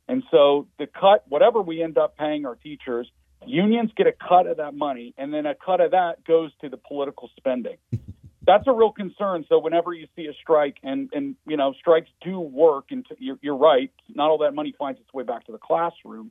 [0.09, 3.11] and so the cut, whatever we end up paying our teachers,
[3.49, 6.69] unions get a cut of that money, and then a cut of that goes to
[6.69, 7.77] the political spending.
[8.47, 9.47] That's a real concern.
[9.49, 13.39] So whenever you see a strike, and and you know strikes do work, and you're,
[13.41, 16.31] you're right, not all that money finds its way back to the classroom,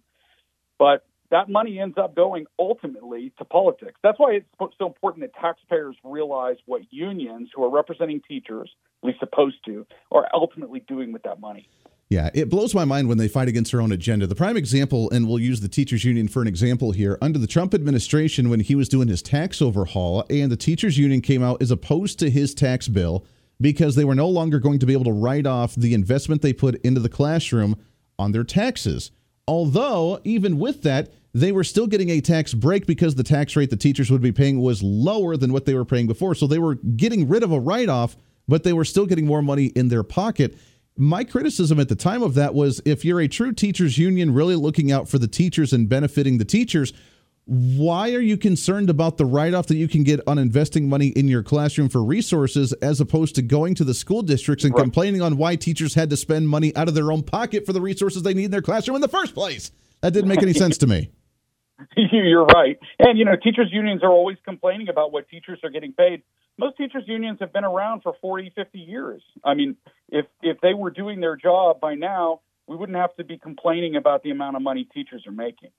[0.78, 3.99] but that money ends up going ultimately to politics.
[4.04, 4.45] That's why it's
[4.78, 8.69] so important that taxpayers realize what unions who are representing teachers,
[9.02, 11.67] at least supposed to, are ultimately doing with that money.
[12.13, 14.28] Yeah, it blows my mind when they fight against their own agenda.
[14.28, 17.47] The prime example, and we'll use the teachers union for an example here, under the
[17.47, 21.60] Trump administration, when he was doing his tax overhaul, and the teachers union came out
[21.60, 23.26] as opposed to his tax bill
[23.60, 26.54] because they were no longer going to be able to write off the investment they
[26.54, 27.76] put into the classroom
[28.19, 29.10] on their taxes.
[29.47, 33.71] Although, even with that, they were still getting a tax break because the tax rate
[33.71, 36.36] the teachers would be paying was lower than what they were paying before.
[36.36, 38.15] So they were getting rid of a write off,
[38.47, 40.56] but they were still getting more money in their pocket.
[40.95, 44.56] My criticism at the time of that was if you're a true teachers union really
[44.56, 46.93] looking out for the teachers and benefiting the teachers,
[47.45, 51.08] why are you concerned about the write off that you can get on investing money
[51.08, 54.82] in your classroom for resources as opposed to going to the school districts and right.
[54.82, 57.82] complaining on why teachers had to spend money out of their own pocket for the
[57.82, 59.71] resources they need in their classroom in the first place?
[60.01, 61.10] That didn't make any sense to me.
[61.97, 62.77] You're right.
[62.99, 66.21] And, you know, teachers' unions are always complaining about what teachers are getting paid.
[66.58, 69.24] Most teachers unions have been around for 40, 50 years.
[69.44, 69.76] I mean,
[70.10, 73.96] if if they were doing their job by now, we wouldn't have to be complaining
[73.96, 75.70] about the amount of money teachers are making.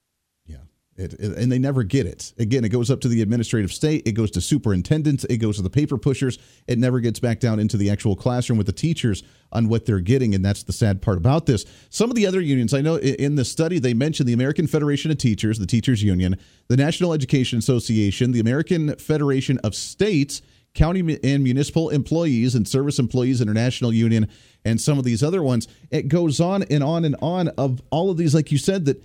[0.46, 0.58] Yeah.
[0.96, 2.32] It, it, and they never get it.
[2.38, 5.62] Again, it goes up to the administrative state, it goes to superintendents, it goes to
[5.62, 6.38] the paper pushers.
[6.68, 10.00] It never gets back down into the actual classroom with the teachers on what they're
[10.00, 10.34] getting.
[10.34, 11.64] And that's the sad part about this.
[11.90, 15.10] Some of the other unions, I know in the study, they mentioned the American Federation
[15.10, 16.36] of Teachers, the Teachers Union,
[16.68, 20.42] the National Education Association, the American Federation of States,
[20.74, 24.28] County and Municipal Employees and Service Employees International Union,
[24.64, 25.68] and some of these other ones.
[25.90, 29.02] It goes on and on and on of all of these, like you said, that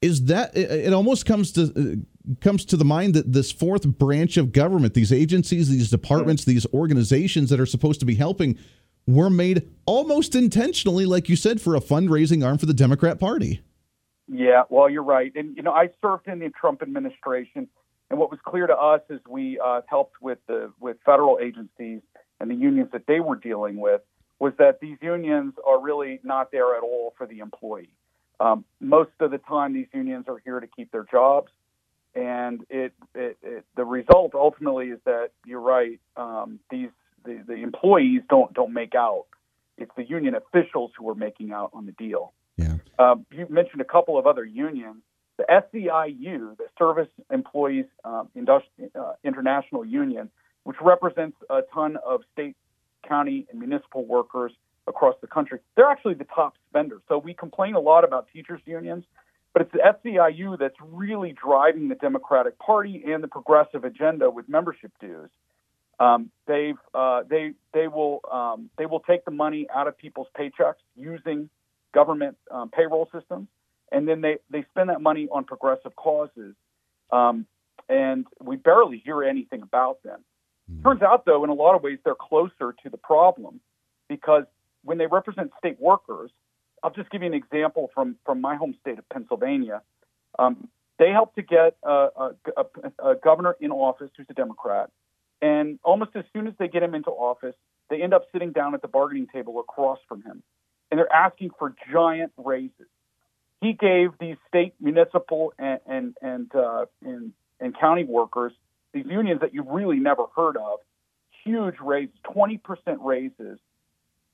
[0.00, 4.36] is that it almost comes to uh, comes to the mind that this fourth branch
[4.36, 8.56] of government these agencies these departments these organizations that are supposed to be helping
[9.06, 13.60] were made almost intentionally like you said for a fundraising arm for the democrat party.
[14.28, 15.32] Yeah well you're right.
[15.34, 17.68] And you know i served in the trump administration
[18.10, 22.00] and what was clear to us is we uh, helped with the with federal agencies
[22.40, 24.00] and the unions that they were dealing with
[24.38, 27.90] was that these unions are really not there at all for the employee
[28.40, 31.50] um, most of the time, these unions are here to keep their jobs,
[32.14, 36.00] and it, it, it the result ultimately is that you're right.
[36.16, 36.90] Um, these
[37.24, 39.26] the, the employees don't don't make out.
[39.76, 42.32] It's the union officials who are making out on the deal.
[42.56, 42.76] Yeah.
[42.98, 45.02] Um, you mentioned a couple of other unions.
[45.38, 50.30] The SEIU, the Service Employees um, Industri- uh, International Union,
[50.64, 52.56] which represents a ton of state,
[53.06, 54.52] county, and municipal workers
[54.86, 55.60] across the country.
[55.76, 57.00] They're actually the top spenders.
[57.08, 59.04] So we complain a lot about teachers' unions,
[59.52, 64.48] but it's the SEIU that's really driving the Democratic Party and the progressive agenda with
[64.48, 65.30] membership dues.
[66.00, 70.28] Um, they've uh, they they will um, they will take the money out of people's
[70.38, 71.50] paychecks using
[71.92, 73.48] government um, payroll systems,
[73.92, 76.54] and then they they spend that money on progressive causes.
[77.10, 77.46] Um,
[77.88, 80.20] and we barely hear anything about them.
[80.70, 80.82] Mm-hmm.
[80.82, 83.60] Turns out, though, in a lot of ways, they're closer to the problem
[84.08, 84.44] because
[84.84, 86.30] when they represent state workers,
[86.82, 89.82] I'll just give you an example from, from my home state of Pennsylvania.
[90.38, 92.30] Um, they help to get a, a,
[92.98, 94.90] a, governor in office who's a Democrat,
[95.40, 97.54] and almost as soon as they get him into office,
[97.88, 100.42] they end up sitting down at the bargaining table across from him,
[100.90, 102.88] and they're asking for giant raises.
[103.60, 108.52] He gave these state, municipal, and and and, uh, and, and county workers
[108.92, 110.80] these unions that you've really never heard of
[111.44, 112.60] huge raises, 20%
[113.00, 113.58] raises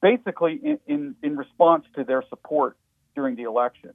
[0.00, 2.76] basically in, in, in response to their support
[3.14, 3.90] during the election.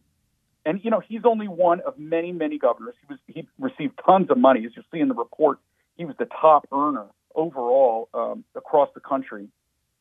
[0.66, 2.96] And you know, he's only one of many, many governors.
[3.00, 5.60] He was he received tons of money, as you see in the report.
[5.96, 9.48] He was the top earner overall um, across the country.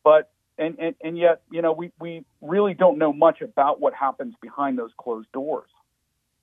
[0.03, 3.93] But and, and and yet, you know, we we really don't know much about what
[3.93, 5.69] happens behind those closed doors.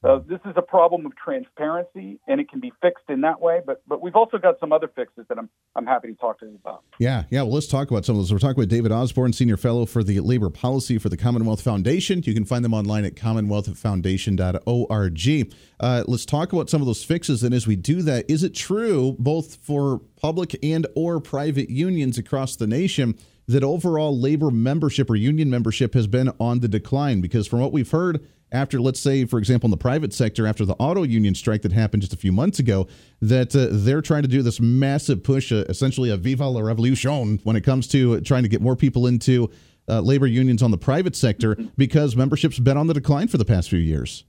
[0.02, 3.62] So this is a problem of transparency, and it can be fixed in that way.
[3.64, 6.46] But but we've also got some other fixes that I'm I'm happy to talk to
[6.46, 6.82] you about.
[6.98, 7.40] Yeah, yeah.
[7.42, 8.30] Well, let's talk about some of those.
[8.32, 12.22] We're talking with David Osborne, senior fellow for the Labor Policy for the Commonwealth Foundation.
[12.24, 15.54] You can find them online at commonwealthfoundation.org.
[15.80, 17.42] Uh, let's talk about some of those fixes.
[17.42, 22.18] And as we do that, is it true both for public and or private unions
[22.18, 23.16] across the nation?
[23.48, 27.72] That overall labor membership or union membership has been on the decline because from what
[27.72, 31.34] we've heard after, let's say, for example, in the private sector, after the auto union
[31.34, 32.86] strike that happened just a few months ago,
[33.20, 37.40] that uh, they're trying to do this massive push, uh, essentially a viva la revolution,
[37.42, 39.50] when it comes to trying to get more people into
[39.88, 43.44] uh, labor unions on the private sector because membership's been on the decline for the
[43.44, 44.24] past few years.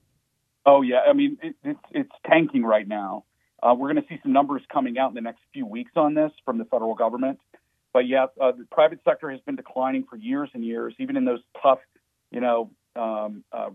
[0.65, 3.23] Oh yeah, I mean it, it's it's tanking right now.
[3.63, 6.13] Uh, we're going to see some numbers coming out in the next few weeks on
[6.13, 7.39] this from the federal government.
[7.97, 11.25] But yeah, uh, the private sector has been declining for years and years, even in
[11.25, 11.79] those tough,
[12.29, 13.71] you know, um, uh,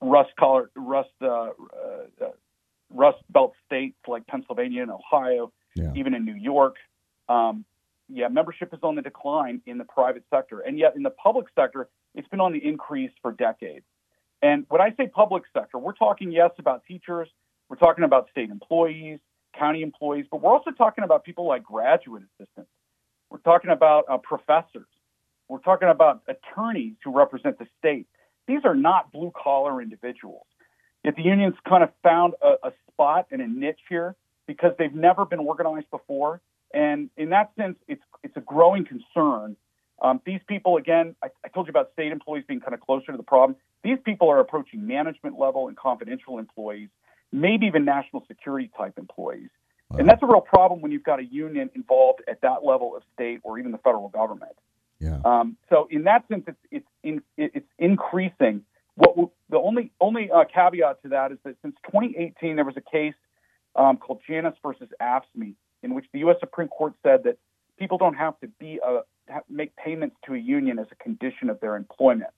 [0.00, 2.30] rust color rust uh, uh,
[2.92, 5.92] rust belt states like Pennsylvania and Ohio, yeah.
[5.94, 6.74] even in New York.
[7.28, 7.64] Um,
[8.08, 11.46] yeah, membership is on the decline in the private sector, and yet in the public
[11.54, 13.86] sector, it's been on the increase for decades.
[14.42, 17.28] And when I say public sector, we're talking yes about teachers,
[17.68, 19.20] we're talking about state employees,
[19.56, 22.70] county employees, but we're also talking about people like graduate assistants.
[23.30, 24.88] We're talking about uh, professors.
[25.48, 28.06] We're talking about attorneys who represent the state.
[28.46, 30.46] These are not blue collar individuals.
[31.04, 34.16] Yet the unions kind of found a, a spot and a niche here
[34.46, 36.40] because they've never been organized before.
[36.74, 39.56] And in that sense, it's it's a growing concern.
[40.02, 43.12] Um, these people, again, I, I, told you about state employees being kind of closer
[43.12, 43.56] to the problem.
[43.84, 46.88] These people are approaching management level and confidential employees,
[47.32, 49.50] maybe even national security type employees.
[49.90, 49.98] Wow.
[49.98, 53.02] And that's a real problem when you've got a union involved at that level of
[53.14, 54.52] state or even the federal government.
[55.00, 55.18] Yeah.
[55.24, 58.62] Um, so in that sense, it's it's in, it's increasing.
[58.94, 62.82] What the only only uh, caveat to that is that since 2018 there was a
[62.82, 63.14] case
[63.74, 66.36] um, called Janus versus AFSCME in which the U.S.
[66.40, 67.38] Supreme Court said that
[67.78, 69.00] people don't have to be a,
[69.48, 72.30] make payments to a union as a condition of their employment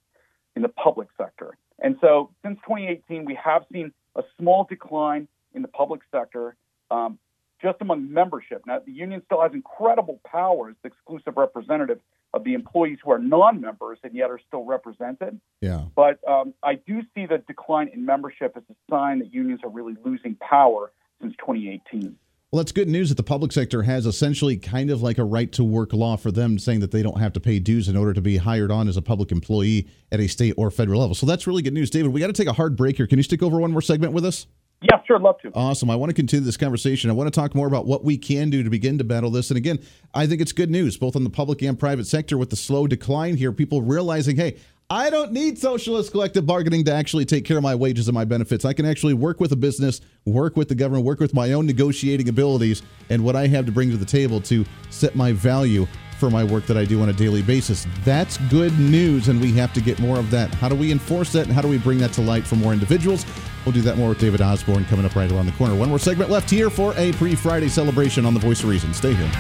[0.55, 1.57] in the public sector.
[1.83, 6.55] And so since 2018, we have seen a small decline in the public sector
[6.91, 7.19] um,
[7.63, 8.63] just among membership.
[8.67, 12.01] Now, the union still has incredible power as the exclusive representative
[12.35, 15.41] of the employees who are non-members and yet are still represented.
[15.61, 15.85] Yeah.
[15.95, 19.71] But um, I do see the decline in membership as a sign that unions are
[19.71, 22.17] really losing power since 2018.
[22.51, 25.51] Well, that's good news that the public sector has essentially kind of like a right
[25.53, 28.13] to work law for them, saying that they don't have to pay dues in order
[28.13, 31.15] to be hired on as a public employee at a state or federal level.
[31.15, 31.89] So that's really good news.
[31.89, 33.07] David, we got to take a hard break here.
[33.07, 34.47] Can you stick over one more segment with us?
[34.83, 35.53] Yeah, sure, love to.
[35.55, 35.91] Awesome.
[35.91, 37.09] I want to continue this conversation.
[37.09, 39.51] I want to talk more about what we can do to begin to battle this.
[39.51, 39.79] And again,
[40.13, 42.87] I think it's good news, both on the public and private sector, with the slow
[42.87, 43.53] decline here.
[43.53, 44.59] People realizing, hey,
[44.91, 48.25] I don't need socialist collective bargaining to actually take care of my wages and my
[48.25, 48.65] benefits.
[48.65, 51.65] I can actually work with a business, work with the government, work with my own
[51.65, 55.87] negotiating abilities and what I have to bring to the table to set my value
[56.23, 57.85] for my work that I do on a daily basis.
[58.05, 60.55] That's good news, and we have to get more of that.
[60.55, 62.73] How do we enforce that, and how do we bring that to light for more
[62.73, 63.27] individuals?
[63.67, 65.75] We'll do that more with David Osborne coming up right around the corner.
[65.75, 68.95] One more segment left here for a pre Friday celebration on The Voice of Reason.
[68.95, 69.31] Stay here.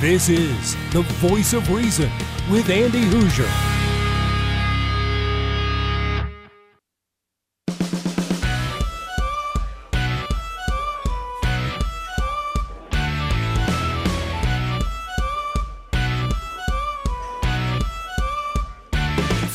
[0.00, 2.10] This is The Voice of Reason
[2.50, 3.81] with Andy Hooser.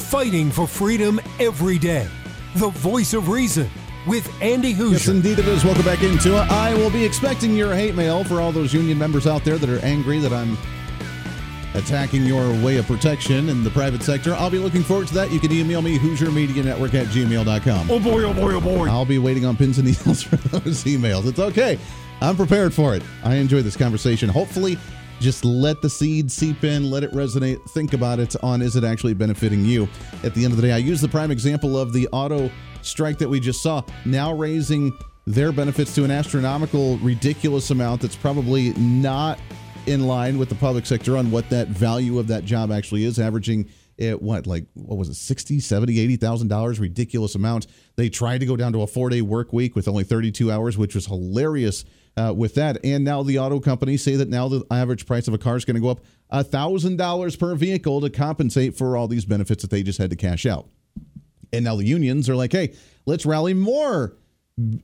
[0.10, 2.08] Fighting for freedom every day.
[2.56, 3.70] The Voice of Reason
[4.08, 4.94] with Andy Hooser.
[4.94, 5.66] Yes, indeed it is.
[5.66, 6.50] Welcome back into it.
[6.50, 9.70] I will be expecting your hate mail for all those union members out there that
[9.70, 10.58] are angry that I'm
[11.74, 14.34] attacking your way of protection in the private sector.
[14.34, 15.30] I'll be looking forward to that.
[15.30, 17.92] You can email me, HooserMediaNetwork at gmail.com.
[17.92, 18.90] Oh boy, oh boy, oh boy.
[18.90, 21.28] I'll be waiting on pins and needles for those emails.
[21.28, 21.78] It's okay.
[22.22, 23.04] I'm prepared for it.
[23.26, 24.30] I enjoy this conversation.
[24.30, 24.78] Hopefully,
[25.20, 27.64] just let the seed seep in, let it resonate.
[27.72, 29.88] Think about it on is it actually benefiting you?
[30.24, 32.52] At the end of the day, I use the prime example of the auto
[32.82, 38.16] strike that we just saw, now raising their benefits to an astronomical, ridiculous amount that's
[38.16, 39.40] probably not
[39.86, 43.20] in line with the public sector on what that value of that job actually is,
[43.20, 47.68] averaging at what, like, what was it, 60, 70, 80,000 dollars, ridiculous amount.
[47.96, 50.78] They tried to go down to a four day work week with only 32 hours,
[50.78, 51.84] which was hilarious
[52.18, 52.84] uh, with that.
[52.84, 55.66] And now the auto companies say that now the average price of a car is
[55.66, 56.02] going to go up
[56.34, 60.46] $1,000 per vehicle to compensate for all these benefits that they just had to cash
[60.46, 60.68] out.
[61.54, 62.76] And now the unions are like, hey,
[63.06, 64.18] let's rally more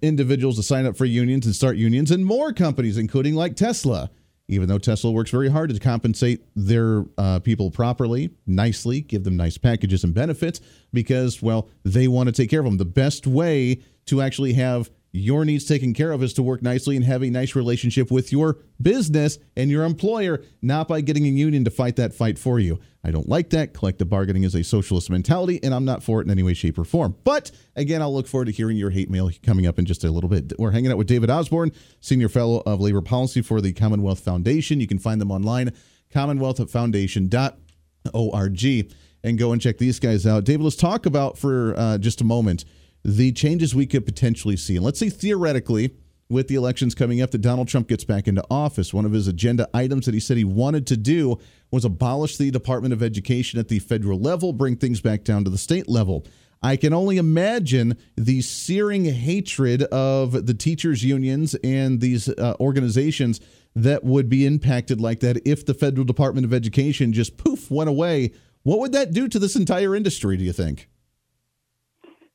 [0.01, 4.11] individuals to sign up for unions and start unions and more companies, including like Tesla.
[4.49, 9.37] Even though Tesla works very hard to compensate their uh, people properly, nicely, give them
[9.37, 10.59] nice packages and benefits
[10.91, 12.77] because, well, they want to take care of them.
[12.77, 16.95] The best way to actually have your needs taken care of is to work nicely
[16.95, 21.29] and have a nice relationship with your business and your employer, not by getting a
[21.29, 22.79] union to fight that fight for you.
[23.03, 23.75] I don't like that.
[23.75, 26.79] Collective bargaining is a socialist mentality, and I'm not for it in any way, shape,
[26.79, 27.15] or form.
[27.23, 30.09] But again, I'll look forward to hearing your hate mail coming up in just a
[30.09, 30.51] little bit.
[30.57, 34.79] We're hanging out with David Osborne, Senior Fellow of Labor Policy for the Commonwealth Foundation.
[34.79, 35.73] You can find them online,
[36.11, 38.93] commonwealthfoundation.org,
[39.25, 40.43] and go and check these guys out.
[40.43, 42.65] David, let's talk about for uh, just a moment
[43.03, 44.75] the changes we could potentially see.
[44.75, 45.95] And let's say theoretically,
[46.29, 48.93] with the elections coming up, that Donald Trump gets back into office.
[48.93, 51.37] One of his agenda items that he said he wanted to do
[51.71, 55.49] was abolish the Department of Education at the federal level, bring things back down to
[55.49, 56.25] the state level.
[56.61, 63.41] I can only imagine the searing hatred of the teachers' unions and these uh, organizations
[63.75, 67.89] that would be impacted like that if the federal Department of Education just poof went
[67.89, 68.31] away.
[68.63, 70.87] What would that do to this entire industry, do you think?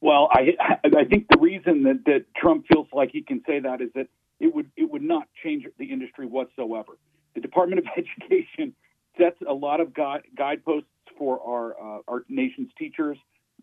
[0.01, 3.81] Well, I I think the reason that, that Trump feels like he can say that
[3.81, 4.09] is that
[4.39, 6.93] it would it would not change the industry whatsoever.
[7.35, 8.75] The Department of Education
[9.19, 13.19] sets a lot of guide, guideposts for our uh, our nation's teachers,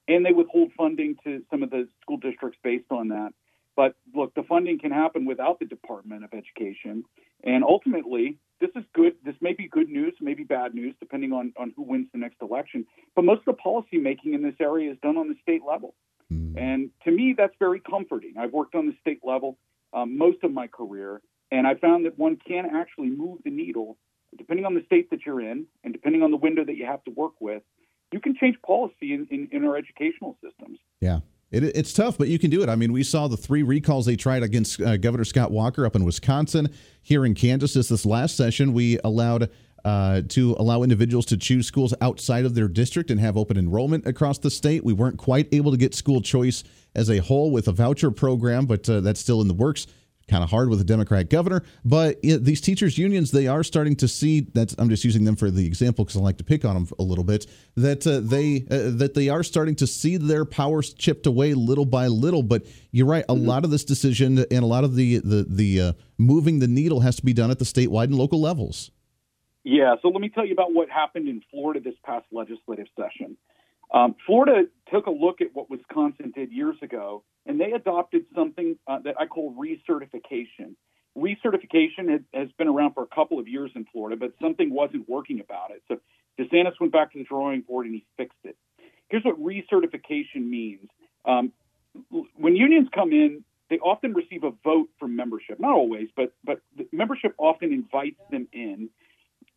[0.07, 3.31] and they withhold funding to some of the school districts based on that.
[3.77, 7.03] But look, the funding can happen without the Department of Education,
[7.43, 9.15] and ultimately, this is good.
[9.23, 12.41] This may be good news, maybe bad news, depending on on who wins the next
[12.41, 12.85] election.
[13.15, 15.93] But most of the policy making in this area is done on the state level.
[16.31, 16.57] Mm.
[16.57, 18.33] And to me, that's very comforting.
[18.39, 19.57] I've worked on the state level
[19.93, 23.97] um, most of my career, and I found that one can actually move the needle
[24.37, 27.03] depending on the state that you're in and depending on the window that you have
[27.05, 27.63] to work with.
[28.11, 30.79] You can change policy in, in, in our educational systems.
[30.99, 31.19] Yeah.
[31.51, 32.69] It, it's tough, but you can do it.
[32.69, 35.95] I mean, we saw the three recalls they tried against uh, Governor Scott Walker up
[35.95, 36.69] in Wisconsin.
[37.01, 39.49] Here in Kansas, this, this last session, we allowed
[39.85, 44.05] uh, to allow individuals to choose schools outside of their district and have open enrollment
[44.07, 44.83] across the state.
[44.83, 46.63] We weren't quite able to get school choice
[46.95, 49.85] as a whole with a voucher program, but uh, that's still in the works.
[50.27, 51.61] kind of hard with a Democrat governor.
[51.83, 54.73] But it, these teachers' unions, they are starting to see that.
[54.79, 57.03] I'm just using them for the example because I like to pick on them a
[57.03, 57.45] little bit.
[57.75, 61.85] That uh, they uh, that they are starting to see their powers chipped away little
[61.85, 62.41] by little.
[62.41, 63.45] But you're right, a mm-hmm.
[63.45, 67.01] lot of this decision and a lot of the the the uh, moving the needle
[67.01, 68.89] has to be done at the statewide and local levels.
[69.65, 73.35] Yeah, so let me tell you about what happened in Florida this past legislative session.
[73.91, 78.77] Um, Florida took a look at what Wisconsin did years ago, and they adopted something
[78.87, 80.75] uh, that I call recertification.
[81.17, 85.39] Recertification has, been around for a couple of years in Florida, but something wasn't working
[85.39, 85.81] about it.
[85.87, 85.97] So
[86.39, 88.55] DeSantis went back to the drawing board and he fixed it.
[89.09, 90.89] Here's what recertification means.
[91.25, 91.51] Um,
[92.35, 95.59] when unions come in, they often receive a vote from membership.
[95.59, 96.61] Not always, but but
[96.91, 98.89] membership often invites them in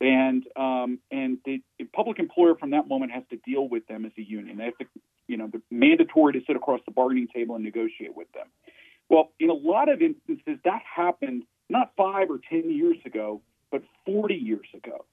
[0.01, 4.05] and um, and the, the, public employer from that moment has to deal with them
[4.05, 4.59] as a union.
[4.59, 4.87] They have to,
[5.27, 8.47] you know, mandatory to sit across the bargaining table and negotiate with them.
[9.09, 13.83] Well, in a lot of instances, that happened not five or ten years ago, but
[14.07, 15.05] 40 years ago.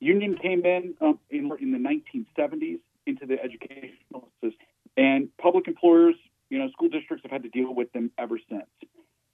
[0.00, 4.66] Union came in um, in, in the 1970s into the educational system,
[4.96, 6.14] and public employers,
[6.50, 8.68] you know, school districts have had to deal with them ever since.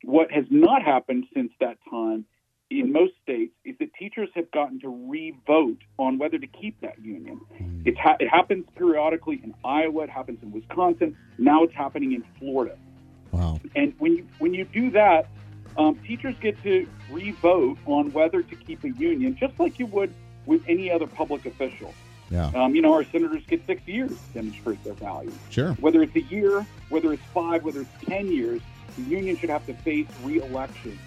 [0.02, 2.24] What has not happened since that time
[2.70, 6.98] in most states is that teachers have gotten to re-vote on whether to keep that
[7.00, 7.40] union.
[7.60, 7.86] Mm.
[7.86, 10.04] It, ha- it happens periodically in Iowa.
[10.04, 11.16] It happens in Wisconsin.
[11.38, 12.76] Now it's happening in Florida.
[13.30, 13.60] Wow!
[13.74, 15.26] And when you when you do that,
[15.76, 20.12] um, teachers get to re-vote on whether to keep a union, just like you would
[20.46, 21.92] with any other public official.
[22.30, 22.52] Yeah.
[22.54, 25.32] Um, you know, our senators get six years to demonstrate their value.
[25.50, 25.72] Sure.
[25.74, 28.62] Whether it's a year, whether it's five, whether it's ten years,
[28.96, 30.98] the union should have to face re-election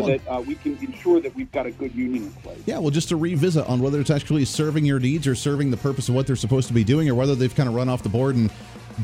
[0.00, 2.58] so well, that uh, we can ensure that we've got a good union in place.
[2.66, 5.76] Yeah, well, just to revisit on whether it's actually serving your needs or serving the
[5.76, 8.02] purpose of what they're supposed to be doing, or whether they've kind of run off
[8.02, 8.50] the board and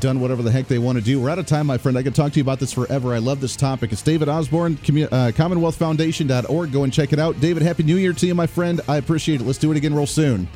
[0.00, 1.20] done whatever the heck they want to do.
[1.20, 1.96] We're out of time, my friend.
[1.96, 3.14] I could talk to you about this forever.
[3.14, 3.92] I love this topic.
[3.92, 6.72] It's David Osborne, commun- uh, CommonwealthFoundation.org.
[6.72, 7.40] Go and check it out.
[7.40, 8.80] David, Happy New Year to you, my friend.
[8.88, 9.44] I appreciate it.
[9.44, 10.48] Let's do it again real soon.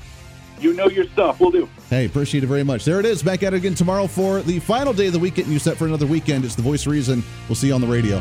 [0.60, 1.38] You know your stuff.
[1.38, 1.68] We'll do.
[1.88, 2.84] Hey, appreciate it very much.
[2.84, 3.22] There it is.
[3.22, 5.46] Back at it again tomorrow for the final day of the weekend.
[5.48, 6.44] You set for another weekend.
[6.44, 7.22] It's the voice reason.
[7.48, 8.20] We'll see you on the radio.